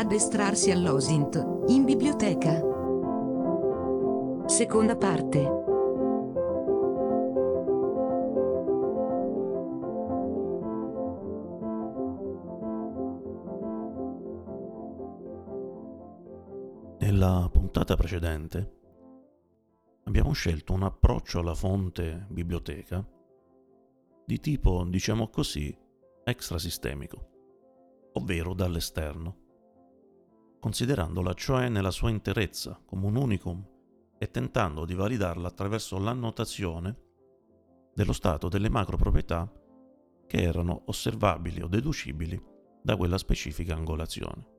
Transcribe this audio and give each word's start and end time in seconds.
Addestrarsi 0.00 0.70
all'OSINT, 0.70 1.64
in 1.66 1.84
biblioteca. 1.84 2.54
Seconda 4.46 4.96
parte. 4.96 5.38
Nella 17.00 17.46
puntata 17.52 17.94
precedente 17.94 18.78
abbiamo 20.04 20.32
scelto 20.32 20.72
un 20.72 20.84
approccio 20.84 21.40
alla 21.40 21.54
fonte 21.54 22.24
biblioteca 22.30 23.06
di 24.24 24.40
tipo, 24.40 24.82
diciamo 24.84 25.28
così, 25.28 25.76
extrasistemico, 26.24 28.08
ovvero 28.14 28.54
dall'esterno, 28.54 29.39
considerandola 30.60 31.32
cioè 31.34 31.68
nella 31.68 31.90
sua 31.90 32.10
interezza 32.10 32.80
come 32.84 33.06
un 33.06 33.16
unicum 33.16 33.66
e 34.18 34.30
tentando 34.30 34.84
di 34.84 34.94
validarla 34.94 35.48
attraverso 35.48 35.98
l'annotazione 35.98 37.08
dello 37.94 38.12
stato 38.12 38.48
delle 38.48 38.68
macroproprietà 38.68 39.50
che 40.26 40.42
erano 40.42 40.82
osservabili 40.86 41.62
o 41.62 41.66
deducibili 41.66 42.40
da 42.82 42.96
quella 42.96 43.18
specifica 43.18 43.74
angolazione. 43.74 44.58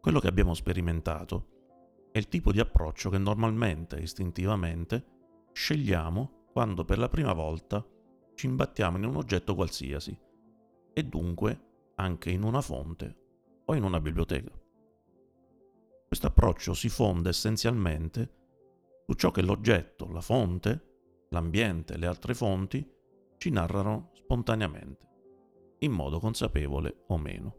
Quello 0.00 0.20
che 0.20 0.28
abbiamo 0.28 0.54
sperimentato 0.54 2.08
è 2.10 2.18
il 2.18 2.28
tipo 2.28 2.52
di 2.52 2.60
approccio 2.60 3.10
che 3.10 3.18
normalmente, 3.18 3.96
istintivamente, 3.96 5.04
scegliamo 5.52 6.46
quando 6.52 6.84
per 6.84 6.98
la 6.98 7.08
prima 7.08 7.32
volta 7.32 7.84
ci 8.34 8.46
imbattiamo 8.46 8.96
in 8.96 9.04
un 9.04 9.16
oggetto 9.16 9.54
qualsiasi 9.54 10.18
e 10.92 11.02
dunque 11.04 11.92
anche 11.96 12.30
in 12.30 12.42
una 12.42 12.60
fonte 12.60 13.27
o 13.70 13.74
in 13.74 13.82
una 13.82 14.00
biblioteca. 14.00 14.50
Questo 16.06 16.26
approccio 16.26 16.72
si 16.72 16.88
fonda 16.88 17.28
essenzialmente 17.28 18.36
su 19.06 19.14
ciò 19.14 19.30
che 19.30 19.42
l'oggetto, 19.42 20.08
la 20.10 20.22
fonte, 20.22 21.26
l'ambiente 21.30 21.94
e 21.94 21.98
le 21.98 22.06
altre 22.06 22.34
fonti 22.34 22.86
ci 23.36 23.50
narrano 23.50 24.10
spontaneamente, 24.14 25.06
in 25.80 25.92
modo 25.92 26.18
consapevole 26.18 27.04
o 27.08 27.18
meno. 27.18 27.56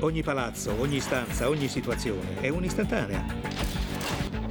Ogni 0.00 0.22
palazzo, 0.22 0.72
ogni 0.80 1.00
stanza, 1.00 1.48
ogni 1.48 1.68
situazione 1.68 2.40
è 2.40 2.48
un'istantanea. 2.48 3.24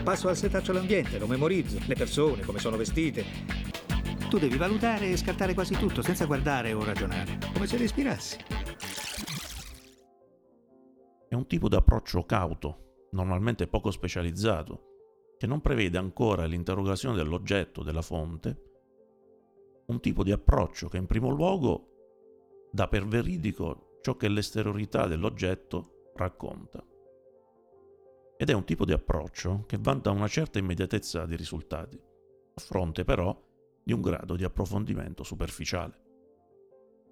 Passo 0.04 0.28
al 0.28 0.38
setaccio 0.38 0.74
l'ambiente, 0.74 1.18
lo 1.18 1.28
memorizzo, 1.28 1.80
le 1.86 1.96
persone, 1.96 2.44
come 2.44 2.60
sono 2.60 2.78
vestite, 2.78 3.24
tu 4.30 4.38
devi 4.38 4.58
valutare 4.58 5.10
e 5.10 5.18
scartare 5.18 5.54
quasi 5.54 5.76
tutto 5.76 6.02
senza 6.02 6.26
guardare 6.26 6.74
o 6.74 6.84
ragionare, 6.84 7.38
come 7.54 7.68
se 7.68 7.78
respirassi. 7.78 8.59
È 11.30 11.36
un 11.36 11.46
tipo 11.46 11.70
di 11.70 11.76
approccio 11.76 12.26
cauto, 12.26 13.08
normalmente 13.12 13.68
poco 13.68 13.92
specializzato, 13.92 15.36
che 15.38 15.46
non 15.46 15.62
prevede 15.62 16.00
ancora 16.00 16.46
l'interrogazione 16.46 17.16
dell'oggetto, 17.16 17.84
della 17.84 18.02
fonte, 18.02 18.64
un 19.86 20.00
tipo 20.00 20.24
di 20.24 20.32
approccio 20.32 20.88
che 20.88 20.98
in 20.98 21.06
primo 21.06 21.30
luogo 21.30 22.70
dà 22.72 22.88
per 22.88 23.06
veridico 23.06 24.00
ciò 24.02 24.16
che 24.16 24.28
l'esteriorità 24.28 25.06
dell'oggetto 25.06 26.12
racconta. 26.16 26.84
Ed 28.36 28.50
è 28.50 28.54
un 28.54 28.64
tipo 28.64 28.86
di 28.86 28.94
approccio 28.94 29.66
che 29.68 29.78
vanta 29.80 30.10
una 30.10 30.28
certa 30.28 30.58
immediatezza 30.58 31.28
di 31.28 31.36
risultati, 31.36 31.96
a 31.96 32.60
fronte 32.60 33.04
però 33.04 33.40
di 33.84 33.94
un 33.94 34.02
grado 34.02 34.36
di 34.36 34.44
approfondimento 34.44 35.24
superficiale. 35.24 36.08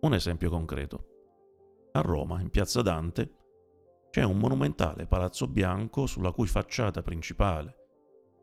Un 0.02 0.14
esempio 0.16 0.50
concreto. 0.50 1.90
A 1.92 2.02
Roma, 2.02 2.42
in 2.42 2.50
piazza 2.50 2.82
Dante, 2.82 3.37
c'è 4.10 4.24
un 4.24 4.38
monumentale 4.38 5.06
palazzo 5.06 5.48
bianco 5.48 6.06
sulla 6.06 6.32
cui 6.32 6.48
facciata 6.48 7.02
principale, 7.02 7.76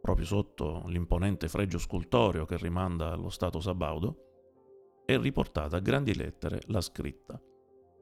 proprio 0.00 0.26
sotto 0.26 0.84
l'imponente 0.86 1.48
fregio 1.48 1.78
scultoreo 1.78 2.44
che 2.44 2.56
rimanda 2.56 3.12
allo 3.12 3.30
stato 3.30 3.60
sabaudo, 3.60 5.02
è 5.04 5.18
riportata 5.18 5.76
a 5.76 5.80
grandi 5.80 6.14
lettere 6.14 6.60
la 6.66 6.80
scritta 6.80 7.40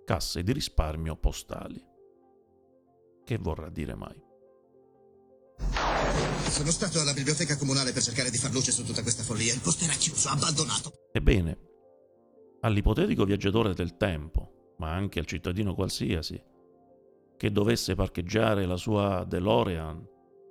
Casse 0.04 0.42
di 0.42 0.52
risparmio 0.52 1.16
postali. 1.16 1.80
Che 3.24 3.38
vorrà 3.38 3.70
dire 3.70 3.94
mai? 3.94 4.20
Sono 6.48 6.70
stato 6.70 7.00
alla 7.00 7.12
biblioteca 7.12 7.56
comunale 7.56 7.92
per 7.92 8.02
cercare 8.02 8.30
di 8.30 8.36
far 8.36 8.50
luce 8.52 8.72
su 8.72 8.84
tutta 8.84 9.02
questa 9.02 9.22
follia. 9.22 9.54
Il 9.54 9.60
posto 9.60 9.84
era 9.84 9.92
chiuso, 9.92 10.28
abbandonato. 10.28 10.92
Ebbene, 11.12 11.58
all'ipotetico 12.62 13.24
viaggiatore 13.24 13.74
del 13.74 13.96
tempo, 13.96 14.74
ma 14.78 14.92
anche 14.92 15.20
al 15.20 15.26
cittadino 15.26 15.72
qualsiasi, 15.72 16.42
che 17.42 17.50
dovesse 17.50 17.96
parcheggiare 17.96 18.66
la 18.66 18.76
sua 18.76 19.24
DeLorean 19.26 20.08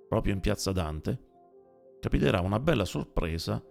proprio 0.10 0.34
in 0.34 0.42
piazza 0.42 0.74
Dante, 0.74 1.22
capiterà 2.02 2.42
una 2.42 2.60
bella 2.60 2.84
sorpresa 2.84 3.64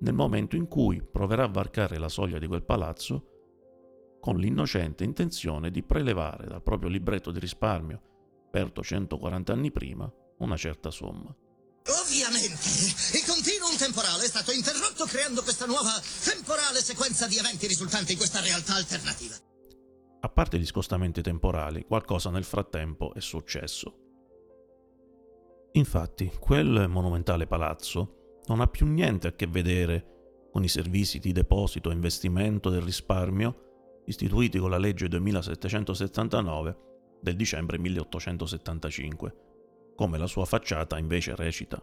nel 0.00 0.14
momento 0.14 0.56
in 0.56 0.66
cui 0.66 1.00
proverà 1.00 1.44
a 1.44 1.48
varcare 1.48 1.96
la 1.96 2.08
soglia 2.08 2.40
di 2.40 2.48
quel 2.48 2.64
palazzo 2.64 4.16
con 4.20 4.38
l'innocente 4.38 5.04
intenzione 5.04 5.70
di 5.70 5.84
prelevare 5.84 6.48
dal 6.48 6.60
proprio 6.60 6.88
libretto 6.90 7.30
di 7.30 7.38
risparmio, 7.38 8.02
aperto 8.48 8.82
140 8.82 9.52
anni 9.52 9.70
prima, 9.70 10.12
una 10.38 10.56
certa 10.56 10.90
somma. 10.90 11.32
Ovviamente, 12.02 12.68
il 13.12 13.24
continuum 13.24 13.76
temporale 13.76 14.24
è 14.24 14.28
stato 14.28 14.50
interrotto 14.50 15.04
creando 15.04 15.44
questa 15.44 15.66
nuova 15.66 15.92
temporale 16.24 16.82
sequenza 16.82 17.28
di 17.28 17.36
eventi 17.36 17.68
risultanti 17.68 18.10
in 18.10 18.18
questa 18.18 18.40
realtà 18.40 18.74
alternativa. 18.74 19.36
A 20.26 20.28
parte 20.28 20.58
gli 20.58 20.66
scostamenti 20.66 21.22
temporali, 21.22 21.84
qualcosa 21.84 22.30
nel 22.30 22.42
frattempo 22.42 23.14
è 23.14 23.20
successo. 23.20 23.96
Infatti, 25.70 26.32
quel 26.40 26.88
monumentale 26.88 27.46
palazzo 27.46 28.40
non 28.46 28.60
ha 28.60 28.66
più 28.66 28.86
niente 28.86 29.28
a 29.28 29.32
che 29.34 29.46
vedere 29.46 30.48
con 30.50 30.64
i 30.64 30.68
servizi 30.68 31.20
di 31.20 31.30
deposito 31.30 31.90
e 31.90 31.94
investimento 31.94 32.70
del 32.70 32.82
risparmio 32.82 34.02
istituiti 34.06 34.58
con 34.58 34.70
la 34.70 34.78
legge 34.78 35.06
2779 35.06 36.78
del 37.20 37.36
dicembre 37.36 37.78
1875 37.78 39.36
come 39.94 40.18
la 40.18 40.26
sua 40.26 40.44
facciata 40.44 40.98
invece 40.98 41.36
recita. 41.36 41.80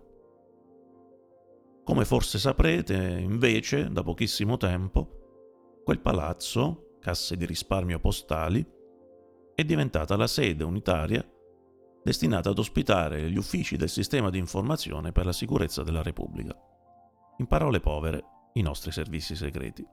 Come 1.85 2.03
forse 2.03 2.37
saprete, 2.39 2.93
invece, 2.93 3.89
da 3.89 4.03
pochissimo 4.03 4.57
tempo, 4.57 5.81
quel 5.85 6.01
palazzo, 6.01 6.89
casse 7.03 7.35
di 7.35 7.45
risparmio 7.45 7.99
postali, 7.99 8.65
è 9.53 9.63
diventata 9.65 10.15
la 10.15 10.25
sede 10.25 10.63
unitaria 10.63 11.23
destinata 12.01 12.49
ad 12.49 12.57
ospitare 12.57 13.29
gli 13.29 13.37
uffici 13.37 13.75
del 13.75 13.89
sistema 13.89 14.29
di 14.29 14.37
informazione 14.37 15.11
per 15.11 15.25
la 15.25 15.33
sicurezza 15.33 15.83
della 15.83 16.01
Repubblica. 16.01 16.57
In 17.39 17.47
parole 17.47 17.81
povere, 17.81 18.23
i 18.53 18.61
nostri 18.61 18.93
servizi 18.93 19.35
segreti. 19.35 19.85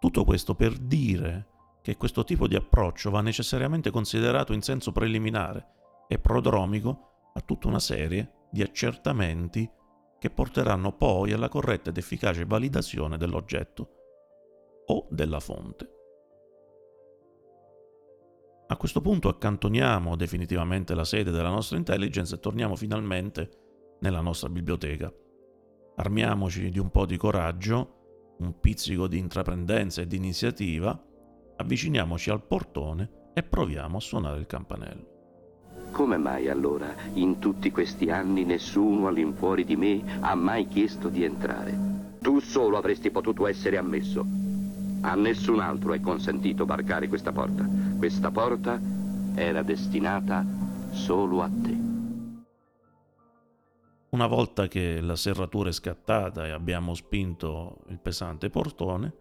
Tutto 0.00 0.24
questo 0.24 0.54
per 0.54 0.72
dire 0.78 1.48
che 1.82 1.98
questo 1.98 2.24
tipo 2.24 2.48
di 2.48 2.56
approccio 2.56 3.10
va 3.10 3.20
necessariamente 3.20 3.90
considerato 3.90 4.54
in 4.54 4.62
senso 4.62 4.90
preliminare 4.90 5.66
e 6.08 6.18
prodromico 6.18 7.30
a 7.34 7.40
tutta 7.42 7.68
una 7.68 7.80
serie 7.80 8.46
di 8.50 8.62
accertamenti 8.62 9.70
che 10.18 10.30
porteranno 10.30 10.92
poi 10.92 11.32
alla 11.32 11.48
corretta 11.50 11.90
ed 11.90 11.98
efficace 11.98 12.46
validazione 12.46 13.18
dell'oggetto 13.18 13.97
o 14.88 15.06
della 15.10 15.40
fonte. 15.40 15.96
A 18.70 18.76
questo 18.76 19.00
punto 19.00 19.28
accantoniamo 19.28 20.14
definitivamente 20.14 20.94
la 20.94 21.04
sede 21.04 21.30
della 21.30 21.48
nostra 21.48 21.78
intelligence 21.78 22.34
e 22.34 22.38
torniamo 22.38 22.76
finalmente 22.76 23.96
nella 24.00 24.20
nostra 24.20 24.50
biblioteca. 24.50 25.10
Armiamoci 25.96 26.68
di 26.68 26.78
un 26.78 26.90
po' 26.90 27.06
di 27.06 27.16
coraggio, 27.16 28.34
un 28.38 28.60
pizzico 28.60 29.08
di 29.08 29.18
intraprendenza 29.18 30.02
e 30.02 30.06
di 30.06 30.16
iniziativa, 30.16 31.02
avviciniamoci 31.56 32.30
al 32.30 32.44
portone 32.44 33.30
e 33.32 33.42
proviamo 33.42 33.96
a 33.96 34.00
suonare 34.00 34.38
il 34.38 34.46
campanello. 34.46 35.16
Come 35.90 36.18
mai 36.18 36.48
allora 36.48 36.94
in 37.14 37.38
tutti 37.38 37.70
questi 37.70 38.10
anni 38.10 38.44
nessuno 38.44 39.08
all'infuori 39.08 39.64
di 39.64 39.76
me 39.76 40.18
ha 40.20 40.34
mai 40.34 40.68
chiesto 40.68 41.08
di 41.08 41.24
entrare? 41.24 41.76
Tu 42.20 42.40
solo 42.40 42.76
avresti 42.76 43.10
potuto 43.10 43.46
essere 43.46 43.78
ammesso. 43.78 44.37
A 45.00 45.14
nessun 45.14 45.60
altro 45.60 45.92
è 45.92 46.00
consentito 46.00 46.64
varcare 46.64 47.08
questa 47.08 47.32
porta. 47.32 47.66
Questa 47.96 48.30
porta 48.30 48.80
era 49.34 49.62
destinata 49.62 50.44
solo 50.90 51.42
a 51.42 51.48
te. 51.48 51.76
Una 54.10 54.26
volta 54.26 54.68
che 54.68 55.00
la 55.00 55.16
serratura 55.16 55.68
è 55.68 55.72
scattata 55.72 56.46
e 56.46 56.50
abbiamo 56.50 56.94
spinto 56.94 57.78
il 57.88 58.00
pesante 58.00 58.50
portone, 58.50 59.14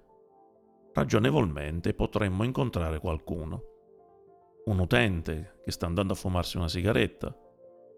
ragionevolmente 0.94 1.94
potremmo 1.94 2.44
incontrare 2.44 3.00
qualcuno 3.00 3.76
un 4.68 4.80
utente 4.80 5.60
che 5.64 5.72
sta 5.72 5.86
andando 5.86 6.14
a 6.14 6.16
fumarsi 6.16 6.58
una 6.58 6.68
sigaretta, 6.68 7.34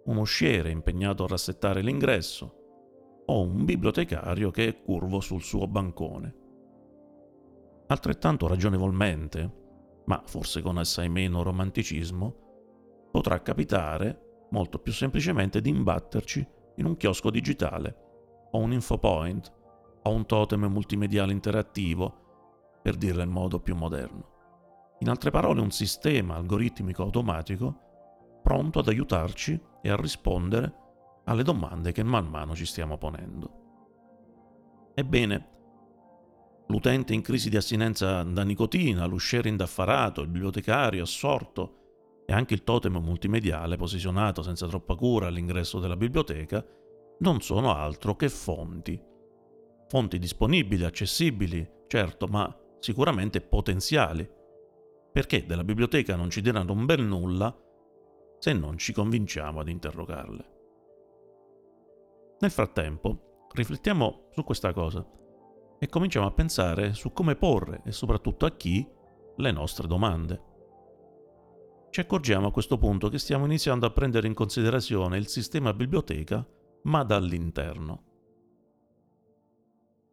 un 0.06 0.18
usciere 0.18 0.70
impegnato 0.70 1.24
a 1.24 1.28
rassettare 1.28 1.82
l'ingresso 1.82 3.24
o 3.26 3.42
un 3.42 3.66
bibliotecario 3.66 4.52
che 4.52 4.68
è 4.68 4.82
curvo 4.82 5.20
sul 5.20 5.42
suo 5.42 5.68
bancone. 5.68 6.49
Altrettanto 7.92 8.48
ragionevolmente, 8.48 9.52
ma 10.06 10.22
forse 10.24 10.62
con 10.62 10.78
assai 10.78 11.10
meno 11.10 11.42
romanticismo, 11.42 13.08
potrà 13.12 13.42
capitare 13.42 14.48
molto 14.52 14.78
più 14.78 14.92
semplicemente 14.92 15.60
di 15.60 15.70
imbatterci 15.70 16.48
in 16.76 16.86
un 16.86 16.98
chiosco 16.98 17.32
digitale, 17.32 18.48
o 18.52 18.60
un 18.60 18.74
infopoint, 18.74 19.52
o 20.04 20.12
un 20.12 20.26
totem 20.28 20.66
multimediale 20.66 21.32
interattivo, 21.32 22.80
per 22.82 22.96
dirla 22.96 23.24
in 23.24 23.32
modo 23.32 23.60
più 23.60 23.76
moderno. 23.76 24.38
In 25.00 25.10
altre 25.10 25.32
parole, 25.32 25.62
un 25.62 25.72
sistema 25.72 26.36
algoritmico 26.36 27.02
automatico 27.02 28.40
pronto 28.44 28.80
ad 28.80 28.88
aiutarci 28.88 29.60
e 29.82 29.90
a 29.90 29.96
rispondere 29.96 30.74
alle 31.26 31.44
domande 31.44 31.92
che 31.92 32.04
man 32.04 32.28
mano 32.28 32.54
ci 32.54 32.66
stiamo 32.66 32.98
ponendo. 32.98 34.92
Ebbene, 34.94 35.58
l'utente 36.70 37.14
in 37.14 37.22
crisi 37.22 37.50
di 37.50 37.58
astinenza 37.58 38.24
da 38.24 38.44
nicotina, 38.44 39.06
l'usciere 39.06 39.50
indaffarato, 39.50 40.22
il 40.22 40.28
bibliotecario 40.28 41.04
assorto 41.04 42.24
e 42.26 42.34
anche 42.34 42.54
il 42.54 42.64
totem 42.64 42.98
multimediale 42.98 43.76
posizionato 43.76 44.44
senza 44.44 44.68
troppa 44.68 44.96
cura 44.96 45.28
all'ingresso 45.28 45.80
della 45.80 45.98
biblioteca 45.98 46.64
non 47.20 47.42
sono 47.42 47.74
altro 47.74 48.16
che 48.16 48.30
fonti. 48.30 49.02
Fonti 49.88 50.20
disponibili, 50.20 50.84
accessibili, 50.84 51.68
certo, 51.88 52.28
ma 52.28 52.56
sicuramente 52.78 53.42
potenziali, 53.42 54.30
perché 55.12 55.46
della 55.48 55.64
biblioteca 55.64 56.16
non 56.16 56.30
ci 56.30 56.42
diranno 56.42 56.74
un 56.74 56.86
bel 56.86 57.02
nulla 57.02 57.54
se 58.38 58.54
non 58.54 58.78
ci 58.78 58.94
convinciamo 58.94 59.60
ad 59.60 59.68
interrogarle. 59.68 60.58
Nel 62.40 62.52
frattempo, 62.52 63.48
riflettiamo 63.54 64.30
su 64.32 64.44
questa 64.44 64.72
cosa 64.72 65.18
e 65.80 65.88
cominciamo 65.88 66.28
a 66.28 66.32
pensare 66.32 66.94
su 66.94 67.12
come 67.14 67.36
porre 67.36 67.82
e 67.86 67.92
soprattutto 67.92 68.46
a 68.46 68.52
chi 68.52 68.88
le 69.38 69.52
nostre 69.52 69.88
domande. 69.88 70.48
Ci 71.90 72.02
accorgiamo 72.02 72.48
a 72.48 72.52
questo 72.52 72.78
punto 72.78 73.10
che 73.10 73.18
stiamo 73.18 73.46
iniziando 73.46 73.86
a 73.86 73.92
prendere 73.92 74.28
in 74.28 74.34
considerazione 74.34 75.18
il 75.18 75.28
sistema 75.28 75.74
biblioteca, 75.74 76.46
ma 76.84 77.04
dall'interno. 77.04 78.04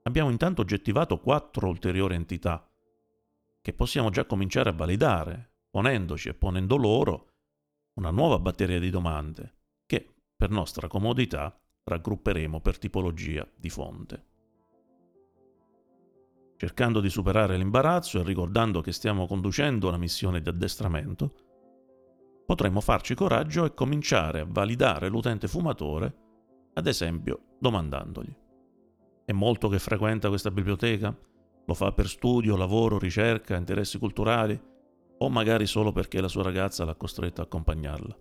Abbiamo 0.05 0.31
intanto 0.31 0.63
oggettivato 0.63 1.19
quattro 1.19 1.69
ulteriori 1.69 2.15
entità 2.15 2.65
che 3.61 3.73
possiamo 3.73 4.11
già 4.11 4.25
cominciare 4.25 4.71
a 4.71 4.73
validare, 4.73 5.51
ponendoci 5.69 6.29
e 6.29 6.35
ponendo 6.35 6.77
loro 6.77 7.31
una 7.95 8.11
nuova 8.11 8.39
batteria 8.39 8.79
di 8.79 8.91
domande 8.91 9.57
che, 9.85 10.15
per 10.37 10.51
nostra 10.51 10.87
comodità, 10.87 11.59
raggrupperemo 11.83 12.61
per 12.61 12.79
tipologia 12.79 13.47
di 13.57 13.69
fonte. 13.69 14.36
Cercando 16.59 17.01
di 17.01 17.11
superare 17.11 17.59
l'imbarazzo 17.59 18.19
e 18.19 18.23
ricordando 18.23 18.81
che 18.81 18.93
stiamo 18.93 19.27
conducendo 19.27 19.89
una 19.89 19.99
missione 19.99 20.41
di 20.41 20.49
addestramento, 20.49 21.35
potremmo 22.47 22.81
farci 22.81 23.15
coraggio 23.15 23.67
e 23.67 23.75
cominciare 23.75 24.41
a 24.41 24.47
validare 24.49 25.09
l'utente 25.09 25.49
fumatore, 25.49 26.15
ad 26.73 26.87
esempio 26.87 27.57
domandandogli. 27.59 28.35
È 29.27 29.33
molto 29.33 29.69
che 29.69 29.79
frequenta 29.79 30.29
questa 30.29 30.51
biblioteca? 30.51 31.15
Lo 31.67 31.75
fa 31.75 31.93
per 31.93 32.09
studio, 32.09 32.57
lavoro, 32.57 32.99
ricerca, 32.99 33.57
interessi 33.57 33.99
culturali? 33.99 34.59
O 35.19 35.29
magari 35.29 35.67
solo 35.67 35.93
perché 35.93 36.21
la 36.21 36.29
sua 36.29 36.43
ragazza 36.45 36.85
l'ha 36.85 36.95
costretto 36.95 37.41
a 37.41 37.45
accompagnarla? 37.45 38.17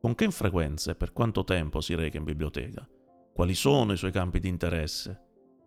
Con 0.00 0.14
che 0.14 0.30
frequenza 0.30 0.92
e 0.92 0.94
per 0.96 1.12
quanto 1.12 1.44
tempo 1.44 1.80
si 1.80 1.94
reca 1.94 2.16
in 2.16 2.24
biblioteca? 2.24 2.88
Quali 3.32 3.54
sono 3.54 3.92
i 3.92 3.96
suoi 3.96 4.12
campi 4.12 4.40
di 4.40 4.48
interesse? 4.48 5.25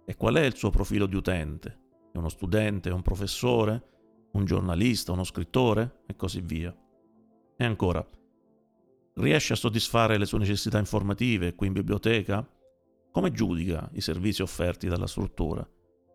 E 0.09 0.15
qual 0.15 0.33
è 0.33 0.44
il 0.44 0.56
suo 0.56 0.71
profilo 0.71 1.06
di 1.06 1.15
utente? 1.15 1.81
È 2.11 2.17
uno 2.17 2.29
studente, 2.29 2.89
un 2.89 3.03
professore, 3.03 4.29
un 4.31 4.44
giornalista, 4.44 5.11
uno 5.11 5.23
scrittore 5.23 6.01
e 6.07 6.15
così 6.15 6.41
via. 6.41 6.75
E 7.56 7.63
ancora, 7.63 8.03
riesce 9.17 9.53
a 9.53 9.56
soddisfare 9.56 10.17
le 10.17 10.25
sue 10.25 10.39
necessità 10.39 10.79
informative 10.79 11.53
qui 11.53 11.67
in 11.67 11.73
biblioteca? 11.73 12.44
Come 13.11 13.31
giudica 13.31 13.88
i 13.94 14.01
servizi 14.01 14.41
offerti 14.41 14.88
dalla 14.88 15.06
struttura? 15.06 15.63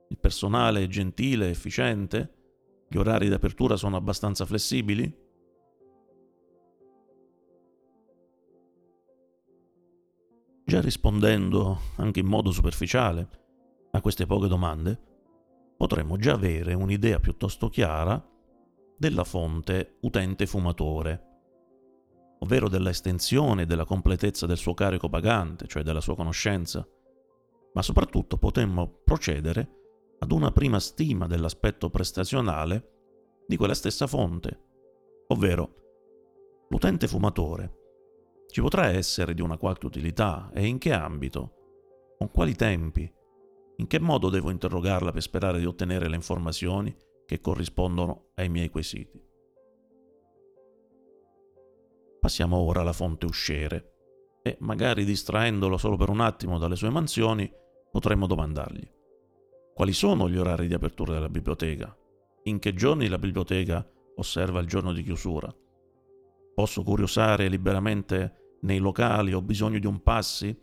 Il 0.08 0.18
personale 0.18 0.82
è 0.82 0.88
gentile, 0.88 1.50
efficiente? 1.50 2.86
Gli 2.88 2.96
orari 2.96 3.28
di 3.28 3.34
apertura 3.34 3.76
sono 3.76 3.94
abbastanza 3.94 4.44
flessibili? 4.44 5.22
Già 10.64 10.80
rispondendo, 10.80 11.78
anche 11.98 12.18
in 12.18 12.26
modo 12.26 12.50
superficiale, 12.50 13.42
a 13.94 14.00
queste 14.00 14.26
poche 14.26 14.48
domande, 14.48 15.00
potremmo 15.76 16.16
già 16.16 16.32
avere 16.32 16.74
un'idea 16.74 17.20
piuttosto 17.20 17.68
chiara 17.68 18.22
della 18.96 19.22
fonte 19.22 19.98
utente-fumatore, 20.00 21.28
ovvero 22.40 22.68
della 22.68 22.90
estensione 22.90 23.62
e 23.62 23.66
della 23.66 23.84
completezza 23.84 24.46
del 24.46 24.56
suo 24.56 24.74
carico 24.74 25.08
pagante, 25.08 25.68
cioè 25.68 25.84
della 25.84 26.00
sua 26.00 26.16
conoscenza, 26.16 26.86
ma 27.72 27.82
soprattutto 27.82 28.36
potremmo 28.36 29.00
procedere 29.04 29.82
ad 30.18 30.32
una 30.32 30.50
prima 30.50 30.80
stima 30.80 31.28
dell'aspetto 31.28 31.88
prestazionale 31.88 33.42
di 33.46 33.56
quella 33.56 33.74
stessa 33.74 34.08
fonte, 34.08 34.60
ovvero 35.28 36.66
l'utente 36.68 37.06
fumatore 37.06 37.82
ci 38.48 38.60
potrà 38.60 38.86
essere 38.86 39.34
di 39.34 39.40
una 39.40 39.56
qualche 39.56 39.86
utilità 39.86 40.50
e 40.52 40.66
in 40.66 40.78
che 40.78 40.92
ambito, 40.92 42.14
con 42.18 42.30
quali 42.30 42.54
tempi, 42.54 43.12
in 43.76 43.86
che 43.86 43.98
modo 43.98 44.28
devo 44.28 44.50
interrogarla 44.50 45.12
per 45.12 45.22
sperare 45.22 45.58
di 45.58 45.66
ottenere 45.66 46.08
le 46.08 46.16
informazioni 46.16 46.94
che 47.26 47.40
corrispondono 47.40 48.30
ai 48.34 48.48
miei 48.48 48.68
quesiti? 48.68 49.22
Passiamo 52.20 52.56
ora 52.56 52.80
alla 52.80 52.92
fonte 52.92 53.26
usciere 53.26 53.92
e, 54.42 54.56
magari 54.60 55.04
distraendolo 55.04 55.76
solo 55.76 55.96
per 55.96 56.08
un 56.08 56.20
attimo 56.20 56.58
dalle 56.58 56.76
sue 56.76 56.90
mansioni, 56.90 57.50
potremmo 57.90 58.26
domandargli 58.26 58.94
quali 59.74 59.92
sono 59.92 60.30
gli 60.30 60.36
orari 60.36 60.68
di 60.68 60.74
apertura 60.74 61.14
della 61.14 61.28
biblioteca? 61.28 61.94
In 62.44 62.60
che 62.60 62.74
giorni 62.74 63.08
la 63.08 63.18
biblioteca 63.18 63.84
osserva 64.14 64.60
il 64.60 64.68
giorno 64.68 64.92
di 64.92 65.02
chiusura? 65.02 65.52
Posso 66.54 66.84
curiosare 66.84 67.48
liberamente 67.48 68.58
nei 68.60 68.78
locali? 68.78 69.32
Ho 69.32 69.42
bisogno 69.42 69.80
di 69.80 69.86
un 69.88 70.00
passi? 70.00 70.56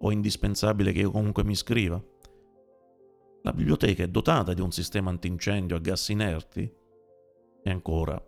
O 0.00 0.10
è 0.10 0.12
indispensabile 0.12 0.90
che 0.90 0.98
io 0.98 1.12
comunque 1.12 1.44
mi 1.44 1.52
iscriva? 1.52 2.02
La 3.42 3.52
biblioteca 3.52 4.02
è 4.02 4.08
dotata 4.08 4.52
di 4.52 4.60
un 4.60 4.72
sistema 4.72 5.10
antincendio 5.10 5.76
a 5.76 5.80
gas 5.80 6.08
inerti? 6.08 6.72
E 7.62 7.70
ancora, 7.70 8.22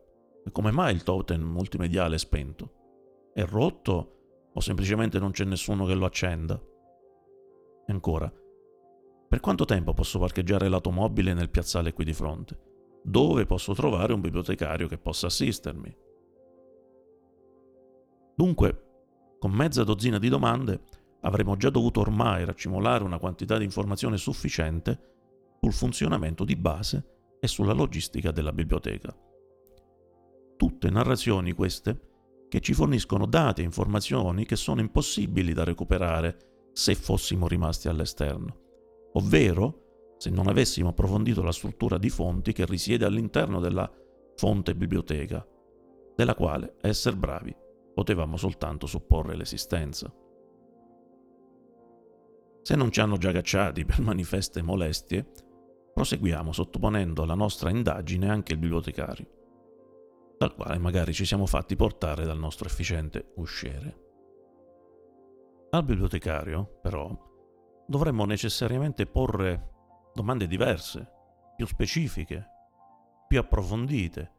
come 0.52 0.70
mai 0.70 0.94
il 0.94 1.02
totem 1.02 1.42
multimediale 1.42 2.14
è 2.14 2.18
spento? 2.18 3.30
È 3.32 3.44
rotto 3.44 4.48
o 4.52 4.60
semplicemente 4.60 5.18
non 5.18 5.32
c'è 5.32 5.44
nessuno 5.44 5.84
che 5.86 5.94
lo 5.94 6.06
accenda? 6.06 6.54
E 7.86 7.92
ancora, 7.92 8.32
per 9.28 9.40
quanto 9.40 9.64
tempo 9.64 9.94
posso 9.94 10.18
parcheggiare 10.18 10.68
l'automobile 10.68 11.34
nel 11.34 11.50
piazzale 11.50 11.92
qui 11.92 12.04
di 12.04 12.12
fronte? 12.12 12.68
Dove 13.02 13.46
posso 13.46 13.72
trovare 13.74 14.12
un 14.12 14.20
bibliotecario 14.20 14.88
che 14.88 14.98
possa 14.98 15.26
assistermi? 15.26 15.96
Dunque, 18.34 18.84
con 19.38 19.52
mezza 19.52 19.84
dozzina 19.84 20.18
di 20.18 20.28
domande, 20.28 20.80
avremmo 21.22 21.56
già 21.56 21.70
dovuto 21.70 22.00
ormai 22.00 22.44
raccimolare 22.44 23.04
una 23.04 23.18
quantità 23.18 23.58
di 23.58 23.64
informazione 23.64 24.16
sufficiente 24.16 25.08
sul 25.60 25.72
funzionamento 25.72 26.44
di 26.44 26.56
base 26.56 27.36
e 27.40 27.46
sulla 27.46 27.72
logistica 27.72 28.30
della 28.30 28.52
biblioteca. 28.52 29.14
Tutte 30.56 30.90
narrazioni 30.90 31.52
queste 31.52 32.08
che 32.48 32.60
ci 32.60 32.74
forniscono 32.74 33.26
dati 33.26 33.60
e 33.60 33.64
informazioni 33.64 34.44
che 34.44 34.56
sono 34.56 34.80
impossibili 34.80 35.52
da 35.52 35.64
recuperare 35.64 36.70
se 36.72 36.94
fossimo 36.94 37.46
rimasti 37.46 37.88
all'esterno, 37.88 39.10
ovvero 39.12 40.14
se 40.18 40.30
non 40.30 40.48
avessimo 40.48 40.90
approfondito 40.90 41.42
la 41.42 41.52
struttura 41.52 41.96
di 41.96 42.10
fonti 42.10 42.52
che 42.52 42.66
risiede 42.66 43.04
all'interno 43.04 43.60
della 43.60 43.90
fonte 44.36 44.74
biblioteca, 44.74 45.46
della 46.14 46.34
quale, 46.34 46.76
a 46.82 46.88
essere 46.88 47.16
bravi, 47.16 47.56
potevamo 47.94 48.36
soltanto 48.36 48.86
supporre 48.86 49.36
l'esistenza. 49.36 50.12
Se 52.62 52.76
non 52.76 52.90
ci 52.90 53.00
hanno 53.00 53.16
già 53.16 53.32
cacciati 53.32 53.84
per 53.84 54.00
manifeste 54.00 54.62
molestie, 54.62 55.26
proseguiamo 55.92 56.52
sottoponendo 56.52 57.22
alla 57.22 57.34
nostra 57.34 57.70
indagine 57.70 58.28
anche 58.28 58.52
il 58.52 58.58
bibliotecario, 58.58 59.26
dal 60.38 60.54
quale 60.54 60.78
magari 60.78 61.12
ci 61.12 61.24
siamo 61.24 61.46
fatti 61.46 61.76
portare 61.76 62.24
dal 62.24 62.38
nostro 62.38 62.66
efficiente 62.68 63.32
usciere. 63.36 64.08
Al 65.70 65.84
bibliotecario, 65.84 66.78
però, 66.80 67.16
dovremmo 67.86 68.24
necessariamente 68.24 69.06
porre 69.06 69.70
domande 70.14 70.46
diverse, 70.46 71.08
più 71.56 71.66
specifiche, 71.66 72.46
più 73.28 73.38
approfondite, 73.38 74.32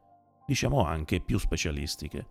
diciamo 0.46 0.84
anche 0.84 1.20
più 1.20 1.38
specialistiche. 1.38 2.26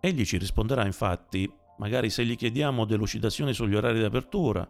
Egli 0.00 0.24
ci 0.24 0.36
risponderà 0.38 0.84
infatti 0.84 1.48
magari 1.82 2.10
se 2.10 2.24
gli 2.24 2.36
chiediamo 2.36 2.84
delucidazioni 2.84 3.52
sugli 3.52 3.74
orari 3.74 3.98
di 3.98 4.04
apertura, 4.04 4.64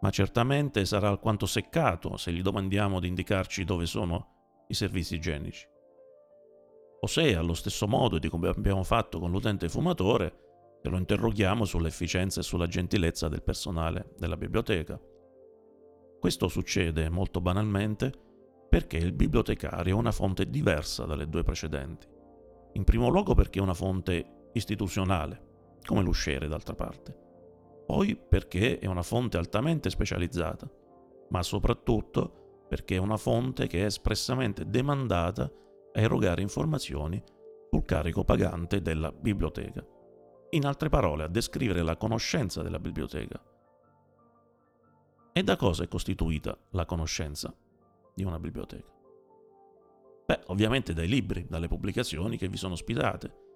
ma 0.00 0.10
certamente 0.10 0.84
sarà 0.84 1.08
alquanto 1.08 1.46
seccato 1.46 2.16
se 2.16 2.32
gli 2.32 2.42
domandiamo 2.42 3.00
di 3.00 3.08
indicarci 3.08 3.64
dove 3.64 3.86
sono 3.86 4.64
i 4.68 4.74
servizi 4.74 5.16
igienici. 5.16 5.66
O 7.00 7.06
se, 7.08 7.34
allo 7.34 7.54
stesso 7.54 7.88
modo 7.88 8.20
di 8.20 8.28
come 8.28 8.46
abbiamo 8.46 8.84
fatto 8.84 9.18
con 9.18 9.32
l'utente 9.32 9.68
fumatore, 9.68 10.78
che 10.80 10.88
lo 10.88 10.96
interroghiamo 10.96 11.64
sull'efficienza 11.64 12.38
e 12.38 12.44
sulla 12.44 12.68
gentilezza 12.68 13.26
del 13.26 13.42
personale 13.42 14.14
della 14.16 14.36
biblioteca. 14.36 14.96
Questo 16.20 16.46
succede 16.46 17.08
molto 17.08 17.40
banalmente 17.40 18.12
perché 18.68 18.96
il 18.96 19.12
bibliotecario 19.12 19.96
è 19.96 19.98
una 19.98 20.12
fonte 20.12 20.48
diversa 20.48 21.04
dalle 21.04 21.28
due 21.28 21.42
precedenti. 21.42 22.06
In 22.74 22.84
primo 22.84 23.08
luogo 23.08 23.34
perché 23.34 23.58
è 23.58 23.62
una 23.62 23.74
fonte 23.74 24.50
istituzionale, 24.52 25.47
come 25.88 26.02
l'usciere 26.02 26.48
d'altra 26.48 26.74
parte. 26.74 27.16
Poi 27.86 28.14
perché 28.14 28.78
è 28.78 28.84
una 28.84 29.02
fonte 29.02 29.38
altamente 29.38 29.88
specializzata, 29.88 30.70
ma 31.30 31.42
soprattutto 31.42 32.66
perché 32.68 32.96
è 32.96 32.98
una 32.98 33.16
fonte 33.16 33.66
che 33.66 33.80
è 33.80 33.84
espressamente 33.86 34.68
demandata 34.68 35.44
a 35.44 35.50
erogare 35.98 36.42
informazioni 36.42 37.22
sul 37.70 37.86
carico 37.86 38.22
pagante 38.22 38.82
della 38.82 39.10
biblioteca. 39.10 39.82
In 40.50 40.66
altre 40.66 40.90
parole, 40.90 41.24
a 41.24 41.28
descrivere 41.28 41.80
la 41.80 41.96
conoscenza 41.96 42.60
della 42.60 42.78
biblioteca. 42.78 43.42
E 45.32 45.42
da 45.42 45.56
cosa 45.56 45.84
è 45.84 45.88
costituita 45.88 46.54
la 46.72 46.84
conoscenza 46.84 47.54
di 48.14 48.24
una 48.24 48.38
biblioteca? 48.38 48.92
Beh, 50.26 50.40
ovviamente 50.48 50.92
dai 50.92 51.08
libri, 51.08 51.46
dalle 51.48 51.68
pubblicazioni 51.68 52.36
che 52.36 52.48
vi 52.48 52.58
sono 52.58 52.74
ospitate, 52.74 53.46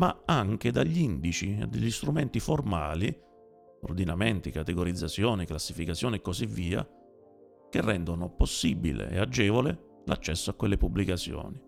ma 0.00 0.22
anche 0.24 0.70
dagli 0.72 0.98
indici 0.98 1.58
e 1.58 1.66
degli 1.66 1.90
strumenti 1.90 2.40
formali, 2.40 3.14
ordinamenti, 3.82 4.50
categorizzazione, 4.50 5.44
classificazione 5.44 6.16
e 6.16 6.20
così 6.22 6.46
via, 6.46 6.88
che 7.68 7.80
rendono 7.82 8.30
possibile 8.30 9.10
e 9.10 9.18
agevole 9.18 10.00
l'accesso 10.06 10.50
a 10.50 10.54
quelle 10.54 10.78
pubblicazioni 10.78 11.62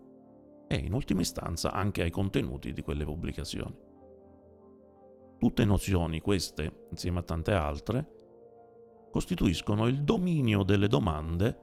e 0.67 0.75
in 0.75 0.93
ultima 0.93 1.21
istanza 1.21 1.71
anche 1.71 2.01
ai 2.01 2.09
contenuti 2.09 2.73
di 2.73 2.81
quelle 2.81 3.05
pubblicazioni. 3.05 3.77
Tutte 5.37 5.65
nozioni, 5.65 6.19
queste, 6.19 6.87
insieme 6.89 7.19
a 7.19 7.23
tante 7.23 7.51
altre, 7.51 8.15
costituiscono 9.11 9.85
il 9.85 10.03
dominio 10.03 10.63
delle 10.63 10.87
domande 10.87 11.59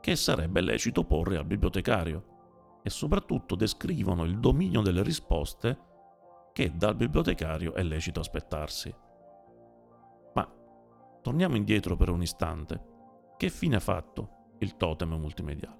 che 0.00 0.14
sarebbe 0.14 0.60
lecito 0.60 1.02
porre 1.02 1.36
al 1.36 1.46
bibliotecario 1.46 2.80
e 2.84 2.90
soprattutto 2.90 3.56
descrivono 3.56 4.22
il 4.22 4.38
dominio 4.38 4.82
delle 4.82 5.02
risposte 5.02 5.94
che 6.56 6.72
dal 6.74 6.96
bibliotecario 6.96 7.74
è 7.74 7.82
lecito 7.82 8.18
aspettarsi. 8.18 8.90
Ma 10.32 10.50
torniamo 11.20 11.54
indietro 11.54 11.96
per 11.96 12.08
un 12.08 12.22
istante 12.22 12.82
che 13.36 13.50
fine 13.50 13.76
ha 13.76 13.80
fatto 13.80 14.54
il 14.60 14.74
totem 14.78 15.12
multimediale? 15.16 15.76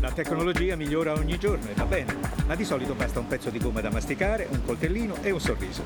La 0.00 0.10
tecnologia 0.10 0.74
migliora 0.74 1.12
ogni 1.12 1.38
giorno 1.38 1.70
e 1.70 1.74
va 1.74 1.84
bene, 1.84 2.16
ma 2.48 2.56
di 2.56 2.64
solito 2.64 2.96
basta 2.96 3.20
un 3.20 3.28
pezzo 3.28 3.48
di 3.48 3.60
gomma 3.60 3.80
da 3.80 3.92
masticare, 3.92 4.48
un 4.50 4.60
coltellino 4.64 5.22
e 5.22 5.30
un 5.30 5.38
sorriso. 5.38 5.84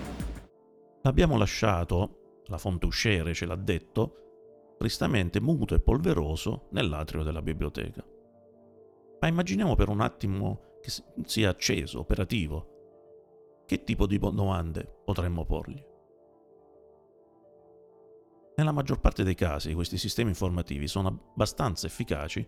L'abbiamo 1.02 1.36
lasciato, 1.36 2.40
la 2.46 2.56
fonte 2.56 2.86
usciere 2.86 3.34
ce 3.34 3.44
l'ha 3.44 3.54
detto, 3.54 4.76
tristamente 4.78 5.42
muto 5.42 5.74
e 5.74 5.80
polveroso 5.80 6.68
nell'atrio 6.70 7.22
della 7.22 7.42
biblioteca. 7.42 8.02
Ma 9.20 9.28
immaginiamo 9.28 9.74
per 9.74 9.90
un 9.90 10.00
attimo 10.00 10.78
che 10.80 10.90
sia 11.26 11.50
acceso, 11.50 11.98
operativo. 11.98 12.72
Che 13.66 13.82
tipo 13.82 14.06
di 14.06 14.18
domande 14.18 15.00
potremmo 15.04 15.46
porgli? 15.46 15.82
Nella 18.56 18.72
maggior 18.72 19.00
parte 19.00 19.24
dei 19.24 19.34
casi 19.34 19.72
questi 19.72 19.96
sistemi 19.96 20.28
informativi 20.28 20.86
sono 20.86 21.08
abbastanza 21.08 21.86
efficaci 21.86 22.46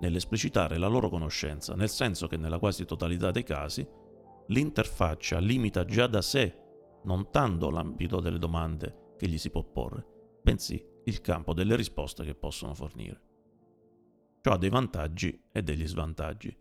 nell'esplicitare 0.00 0.78
la 0.78 0.86
loro 0.86 1.10
conoscenza, 1.10 1.74
nel 1.74 1.90
senso 1.90 2.26
che 2.26 2.38
nella 2.38 2.58
quasi 2.58 2.86
totalità 2.86 3.30
dei 3.30 3.42
casi 3.42 3.86
l'interfaccia 4.46 5.38
limita 5.38 5.84
già 5.84 6.06
da 6.06 6.22
sé 6.22 6.58
non 7.04 7.30
tanto 7.30 7.70
l'ambito 7.70 8.20
delle 8.20 8.38
domande 8.38 9.12
che 9.18 9.28
gli 9.28 9.38
si 9.38 9.50
può 9.50 9.62
porre, 9.62 10.06
bensì 10.42 10.82
il 11.04 11.20
campo 11.20 11.52
delle 11.52 11.76
risposte 11.76 12.24
che 12.24 12.34
possono 12.34 12.74
fornire. 12.74 13.20
Ciò 14.40 14.52
ha 14.52 14.58
dei 14.58 14.70
vantaggi 14.70 15.38
e 15.52 15.62
degli 15.62 15.86
svantaggi, 15.86 16.56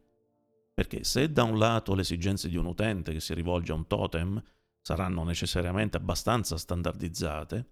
perché 0.74 1.03
se 1.03 1.32
da 1.32 1.44
un 1.44 1.58
lato 1.58 1.94
le 1.94 2.01
esigenze 2.01 2.50
di 2.50 2.58
un 2.58 2.65
utente 2.65 3.13
che 3.13 3.20
si 3.20 3.34
rivolge 3.34 3.72
a 3.72 3.75
un 3.75 3.86
totem 3.86 4.42
saranno 4.82 5.24
necessariamente 5.24 5.98
abbastanza 5.98 6.58
standardizzate, 6.58 7.72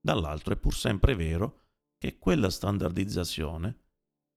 dall'altro 0.00 0.54
è 0.54 0.56
pur 0.56 0.74
sempre 0.74 1.14
vero 1.14 1.60
che 1.98 2.18
quella 2.18 2.50
standardizzazione 2.50 3.78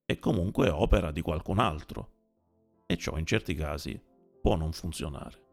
è 0.06 0.20
comunque 0.20 0.70
opera 0.70 1.12
di 1.12 1.22
qualcun 1.22 1.60
altro 1.60 2.14
e 2.86 2.98
ciò 2.98 3.18
in 3.18 3.26
certi 3.26 3.56
casi 3.56 4.00
può 4.42 4.56
non 4.56 4.72
funzionare. 4.72 5.44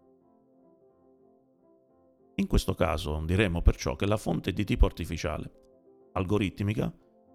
In 2.36 2.46
questo 2.46 2.74
caso 2.74 3.22
diremo 3.24 3.62
perciò 3.62 3.94
che 3.94 4.06
la 4.06 4.16
fonte 4.16 4.50
è 4.50 4.52
di 4.52 4.64
tipo 4.64 4.86
artificiale, 4.86 6.08
algoritmica, 6.12 6.92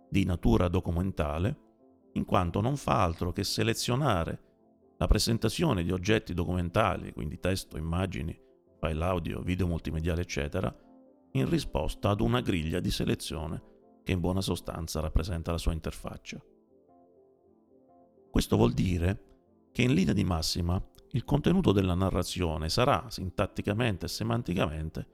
di 0.09 0.25
natura 0.25 0.67
documentale, 0.67 1.65
in 2.13 2.25
quanto 2.25 2.61
non 2.61 2.77
fa 2.77 3.03
altro 3.03 3.31
che 3.31 3.43
selezionare 3.43 4.46
la 4.97 5.07
presentazione 5.07 5.83
di 5.83 5.91
oggetti 5.91 6.33
documentali, 6.33 7.13
quindi 7.13 7.39
testo, 7.39 7.77
immagini, 7.77 8.37
file 8.79 9.03
audio, 9.03 9.41
video 9.41 9.67
multimediale, 9.67 10.21
eccetera, 10.21 10.75
in 11.31 11.49
risposta 11.49 12.09
ad 12.09 12.21
una 12.21 12.41
griglia 12.41 12.79
di 12.79 12.89
selezione 12.89 13.61
che 14.03 14.11
in 14.11 14.19
buona 14.19 14.41
sostanza 14.41 14.99
rappresenta 14.99 15.51
la 15.51 15.57
sua 15.57 15.73
interfaccia. 15.73 16.41
Questo 18.31 18.55
vuol 18.55 18.73
dire 18.73 19.23
che 19.71 19.81
in 19.81 19.93
linea 19.93 20.13
di 20.13 20.23
massima 20.23 20.81
il 21.11 21.23
contenuto 21.23 21.71
della 21.71 21.93
narrazione 21.93 22.69
sarà 22.69 23.09
sintatticamente 23.09 24.05
e 24.05 24.09
semanticamente 24.09 25.07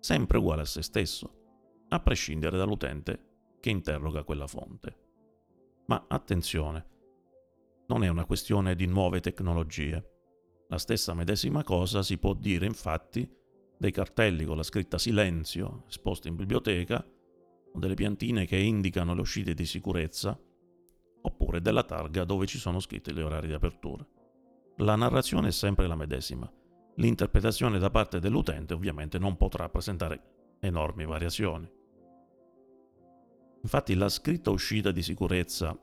sempre 0.00 0.38
uguale 0.38 0.62
a 0.62 0.66
se 0.66 0.82
stesso, 0.82 1.84
a 1.88 2.00
prescindere 2.00 2.56
dall'utente 2.56 3.56
che 3.60 3.70
interroga 3.70 4.24
quella 4.24 4.46
fonte. 4.46 4.96
Ma 5.86 6.06
attenzione, 6.08 6.86
non 7.90 8.04
è 8.04 8.08
una 8.08 8.24
questione 8.24 8.76
di 8.76 8.86
nuove 8.86 9.18
tecnologie. 9.18 10.10
La 10.68 10.78
stessa 10.78 11.12
medesima 11.12 11.64
cosa 11.64 12.04
si 12.04 12.18
può 12.18 12.34
dire 12.34 12.64
infatti 12.64 13.28
dei 13.76 13.90
cartelli 13.90 14.44
con 14.44 14.56
la 14.56 14.62
scritta 14.62 14.96
silenzio 14.96 15.86
esposti 15.88 16.28
in 16.28 16.36
biblioteca, 16.36 17.04
o 17.72 17.78
delle 17.80 17.94
piantine 17.94 18.46
che 18.46 18.56
indicano 18.56 19.12
le 19.12 19.22
uscite 19.22 19.54
di 19.54 19.66
sicurezza, 19.66 20.38
oppure 21.22 21.60
della 21.60 21.82
targa 21.82 22.22
dove 22.22 22.46
ci 22.46 22.58
sono 22.58 22.78
scritti 22.78 23.12
gli 23.12 23.20
orari 23.20 23.48
di 23.48 23.54
apertura. 23.54 24.06
La 24.76 24.94
narrazione 24.94 25.48
è 25.48 25.52
sempre 25.52 25.88
la 25.88 25.96
medesima. 25.96 26.48
L'interpretazione 26.94 27.80
da 27.80 27.90
parte 27.90 28.20
dell'utente 28.20 28.72
ovviamente 28.72 29.18
non 29.18 29.36
potrà 29.36 29.68
presentare 29.68 30.58
enormi 30.60 31.04
variazioni. 31.04 31.68
Infatti 33.62 33.94
la 33.96 34.08
scritta 34.08 34.50
uscita 34.50 34.92
di 34.92 35.02
sicurezza 35.02 35.76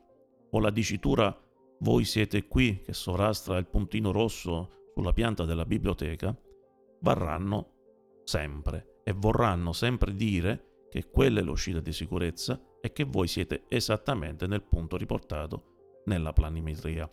o 0.49 0.59
la 0.61 0.69
dicitura 0.69 1.37
voi 1.79 2.05
siete 2.05 2.47
qui 2.47 2.81
che 2.81 2.93
sovrastra 2.93 3.57
il 3.57 3.67
puntino 3.67 4.11
rosso 4.11 4.91
sulla 4.93 5.13
pianta 5.13 5.45
della 5.45 5.65
biblioteca 5.65 6.35
varranno 7.01 8.21
sempre 8.23 9.01
e 9.03 9.13
vorranno 9.13 9.71
sempre 9.73 10.13
dire 10.13 10.85
che 10.89 11.09
quella 11.09 11.39
è 11.39 11.43
l'uscita 11.43 11.79
di 11.79 11.93
sicurezza 11.93 12.59
e 12.81 12.91
che 12.91 13.03
voi 13.03 13.27
siete 13.27 13.65
esattamente 13.67 14.47
nel 14.47 14.63
punto 14.63 14.97
riportato 14.97 16.01
nella 16.05 16.33
planimetria, 16.33 17.09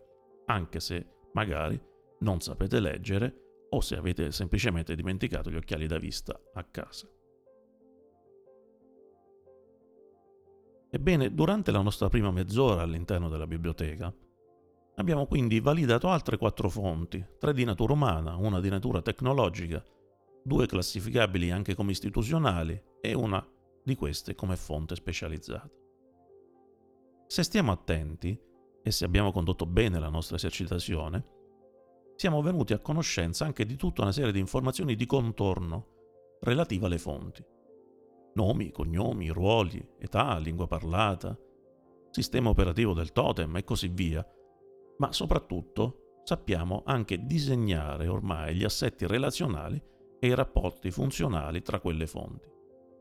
anche 0.47 0.81
se 0.81 1.07
magari 1.33 1.81
non 2.21 2.41
sapete 2.41 2.81
leggere 2.81 3.67
o 3.71 3.81
se 3.81 3.97
avete 3.97 4.31
semplicemente 4.33 4.95
dimenticato 4.95 5.51
gli 5.51 5.57
occhiali 5.57 5.87
da 5.87 5.99
vista 5.99 6.41
a 6.55 6.65
casa. 6.65 7.09
Ebbene, 10.91 11.35
durante 11.35 11.73
la 11.73 11.81
nostra 11.81 12.09
prima 12.09 12.31
mezz'ora 12.31 12.83
all'interno 12.83 13.29
della 13.29 13.49
biblioteca, 13.49 14.15
abbiamo 14.97 15.27
quindi 15.27 15.61
validato 15.61 16.09
altre 16.09 16.37
quattro 16.37 16.69
fonti, 16.69 17.25
tre 17.39 17.53
di 17.53 17.65
natura 17.65 17.93
umana, 17.93 18.37
una 18.37 18.61
di 18.61 18.69
natura 18.69 19.03
tecnologica 19.03 19.83
due 20.47 20.67
classificabili 20.67 21.51
anche 21.51 21.75
come 21.75 21.93
istituzionali 21.93 22.81
e 23.01 23.15
una 23.15 23.45
di 23.83 23.95
queste 23.97 24.35
come 24.35 24.57
fonte 24.57 24.95
specializzata. 24.95 25.71
Se 27.27 27.43
stiamo 27.43 27.73
attenti 27.73 28.39
e 28.83 28.91
se 28.91 29.07
abbiamo 29.07 29.33
condotto 29.33 29.65
bene 29.65 29.99
la 29.99 30.11
nostra 30.11 30.37
esercitazione, 30.37 31.33
siamo 32.17 32.43
venuti 32.43 32.75
a 32.75 32.79
conoscenza 32.79 33.47
anche 33.47 33.65
di 33.65 33.77
tutta 33.77 34.03
una 34.03 34.13
serie 34.13 34.33
di 34.33 34.39
informazioni 34.39 34.95
di 34.95 35.07
contorno 35.07 36.37
relative 36.41 36.87
alle 36.87 36.99
fonti. 36.99 37.45
Nomi, 38.35 38.71
cognomi, 38.71 39.31
ruoli, 39.31 39.83
età, 39.99 40.37
lingua 40.37 40.67
parlata, 40.67 41.37
sistema 42.11 42.51
operativo 42.51 42.93
del 42.93 43.13
totem 43.13 43.57
e 43.57 43.65
così 43.65 43.89
via, 43.89 44.25
ma 44.99 45.13
soprattutto 45.13 46.21
sappiamo 46.25 46.83
anche 46.85 47.25
disegnare 47.25 48.07
ormai 48.07 48.55
gli 48.55 48.65
assetti 48.65 49.07
relazionali 49.07 49.83
e 50.19 50.27
i 50.27 50.35
rapporti 50.35 50.91
funzionali 50.91 51.63
tra 51.63 51.81
quelle 51.81 52.07
fonti, 52.07 52.49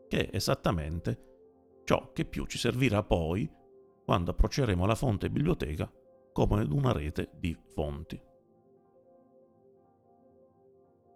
che 0.07 0.29
è 0.29 0.35
esattamente 0.35 1.81
ciò 1.85 2.11
che 2.11 2.25
più 2.25 2.45
ci 2.45 2.57
servirà 2.57 3.03
poi 3.03 3.49
quando 4.03 4.31
approcceremo 4.31 4.85
la 4.85 4.95
fonte 4.95 5.29
biblioteca 5.29 5.91
come 6.33 6.63
una 6.63 6.91
rete 6.91 7.29
di 7.35 7.57
fonti. 7.73 8.21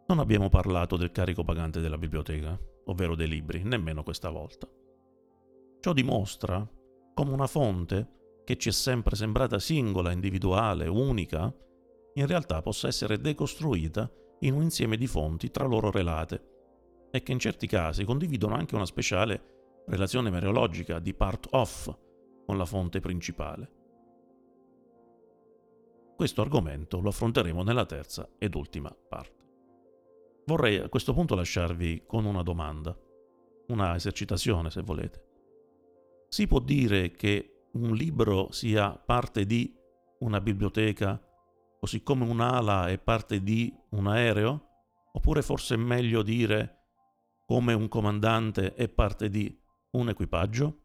Non 0.07 0.19
abbiamo 0.19 0.48
parlato 0.48 0.96
del 0.96 1.12
carico 1.12 1.43
pagante 1.43 1.81
della 1.81 1.98
biblioteca, 1.98 2.57
ovvero 2.86 3.15
dei 3.15 3.27
libri, 3.27 3.63
nemmeno 3.63 4.03
questa 4.03 4.29
volta. 4.29 4.69
Ciò 5.81 5.91
dimostra 5.91 6.65
come 7.13 7.31
una 7.31 7.48
fonte 7.48 8.16
che 8.47 8.55
ci 8.55 8.69
è 8.69 8.71
sempre 8.71 9.17
sembrata 9.17 9.59
singola, 9.59 10.13
individuale, 10.13 10.87
unica, 10.87 11.53
in 12.13 12.25
realtà 12.25 12.61
possa 12.61 12.87
essere 12.87 13.19
decostruita 13.19 14.09
in 14.39 14.53
un 14.53 14.61
insieme 14.61 14.95
di 14.95 15.05
fonti 15.05 15.51
tra 15.51 15.65
loro 15.65 15.91
relate 15.91 17.09
e 17.11 17.23
che 17.23 17.33
in 17.33 17.39
certi 17.39 17.67
casi 17.67 18.05
condividono 18.05 18.55
anche 18.55 18.75
una 18.75 18.85
speciale 18.85 19.83
relazione 19.87 20.29
mereologica 20.29 20.99
di 20.99 21.13
part 21.13 21.47
off 21.51 21.93
con 22.45 22.57
la 22.57 22.63
fonte 22.63 23.01
principale. 23.01 23.71
Questo 26.15 26.41
argomento 26.41 27.01
lo 27.01 27.09
affronteremo 27.09 27.63
nella 27.63 27.85
terza 27.85 28.29
ed 28.37 28.55
ultima 28.55 28.95
parte. 29.09 29.43
Vorrei 30.45 30.77
a 30.77 30.87
questo 30.87 31.11
punto 31.11 31.35
lasciarvi 31.35 32.03
con 32.07 32.23
una 32.23 32.43
domanda, 32.43 32.97
una 33.67 33.93
esercitazione 33.93 34.69
se 34.69 34.83
volete. 34.83 35.25
Si 36.29 36.47
può 36.47 36.61
dire 36.61 37.11
che 37.11 37.51
un 37.81 37.93
libro 37.93 38.51
sia 38.51 38.91
parte 38.91 39.46
di 39.46 39.74
una 40.19 40.41
biblioteca, 40.41 41.22
così 41.79 42.01
come 42.01 42.25
un'ala 42.25 42.88
è 42.88 42.98
parte 42.98 43.41
di 43.41 43.74
un 43.91 44.07
aereo? 44.07 44.65
Oppure 45.13 45.41
forse 45.41 45.75
è 45.75 45.77
meglio 45.77 46.22
dire 46.22 46.77
come 47.46 47.74
un 47.74 47.88
comandante 47.88 48.74
è 48.74 48.89
parte 48.89 49.29
di 49.29 49.57
un 49.91 50.10
equipaggio? 50.10 50.81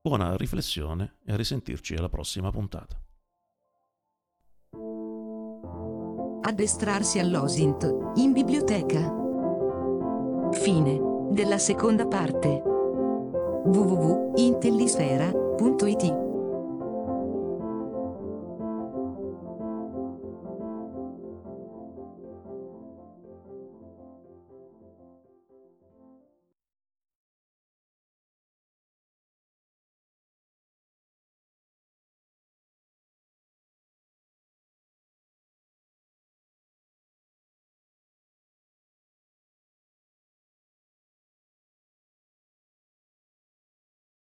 Buona 0.00 0.36
riflessione 0.36 1.18
e 1.24 1.32
a 1.32 1.36
risentirci 1.36 1.96
alla 1.96 2.08
prossima 2.08 2.52
puntata. 2.52 3.02
Addestrarsi 6.40 7.18
all'OSINT, 7.18 8.12
in 8.14 8.32
biblioteca. 8.32 9.12
Fine 10.52 11.00
della 11.32 11.58
seconda 11.58 12.06
parte. 12.06 12.77
www.intellisfera.it 13.64 16.27